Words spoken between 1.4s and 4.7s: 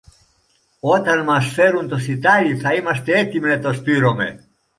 φέρουν το σιτάρι, θα είμαστε έτοιμοι να το σπείρομε.